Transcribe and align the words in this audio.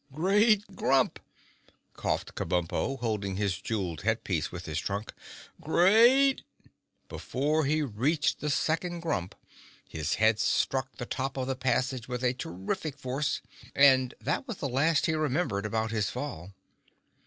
"Great 0.11 0.63
Grump!" 0.75 1.19
coughed 1.93 2.33
Kabumpo, 2.33 2.97
holding 3.01 3.35
his 3.35 3.61
jeweled 3.61 4.01
headpiece 4.01 4.51
with 4.51 4.65
his 4.65 4.79
trunk. 4.79 5.13
"Great—" 5.61 6.41
Before 7.07 7.65
he 7.65 7.83
reached 7.83 8.39
the 8.39 8.49
second 8.49 9.01
grump, 9.01 9.35
his 9.87 10.15
head 10.15 10.39
struck 10.39 10.95
the 10.95 11.05
top 11.05 11.37
of 11.37 11.45
the 11.45 11.55
passage 11.55 12.07
with 12.07 12.23
terrific 12.39 12.97
force, 12.97 13.43
and 13.75 14.15
that 14.19 14.47
was 14.47 14.57
the 14.57 14.67
last 14.67 15.05
he 15.05 15.13
remembered 15.13 15.67
about 15.67 15.91
his 15.91 16.09
fall. 16.09 16.51